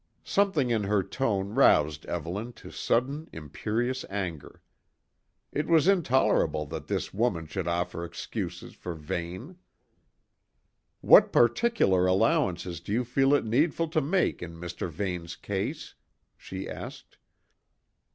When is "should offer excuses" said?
7.45-8.73